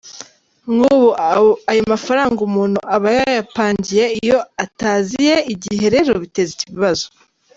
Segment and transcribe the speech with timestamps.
[0.73, 1.09] Nk’ubu
[1.71, 7.07] ayo mafaranga umuntu aba yayapangiye iyo ataziye igihe rero biteza ibibazo.